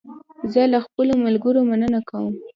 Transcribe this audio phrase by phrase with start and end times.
[0.53, 2.33] زه له خپلو ملګرو مننه کوم.